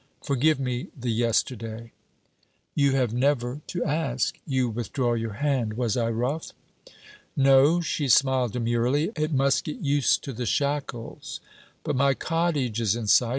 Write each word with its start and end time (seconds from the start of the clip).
Forgive 0.23 0.59
me 0.59 0.87
the 0.99 1.11
yesterday.' 1.11 1.91
'You 2.73 2.93
have 2.93 3.13
never 3.13 3.61
to 3.67 3.85
ask. 3.85 4.39
You 4.47 4.67
withdraw 4.67 5.13
your 5.13 5.33
hand 5.33 5.73
was 5.75 5.95
I 5.95 6.09
rough?' 6.09 6.53
'No,' 7.37 7.81
she 7.81 8.07
smiled 8.07 8.53
demurely; 8.53 9.11
'it 9.15 9.31
must 9.31 9.63
get 9.65 9.77
used 9.77 10.23
to 10.23 10.33
the 10.33 10.47
shackles: 10.47 11.39
but 11.83 11.95
my 11.95 12.15
cottage 12.15 12.81
is 12.81 12.95
in 12.95 13.05
sight. 13.05 13.29